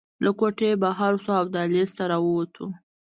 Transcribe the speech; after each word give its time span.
له 0.23 0.31
کوټې 0.39 0.69
رابهر 0.73 1.13
شوو 1.23 1.35
او 1.39 1.45
دهلېز 1.53 1.89
ته 1.97 2.03
راووتو. 2.11 2.65